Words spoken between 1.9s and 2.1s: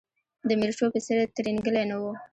و.